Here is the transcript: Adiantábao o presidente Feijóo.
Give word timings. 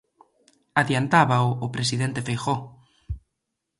Adiantábao 0.81 1.47
o 1.65 1.67
presidente 1.75 2.23
Feijóo. 2.27 2.63